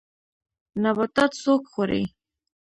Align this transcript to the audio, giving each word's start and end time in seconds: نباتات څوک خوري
نباتات 0.83 1.31
څوک 1.43 1.61
خوري 1.71 2.03